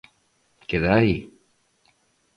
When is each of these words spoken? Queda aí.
Queda 0.69 0.89
aí. 0.95 1.15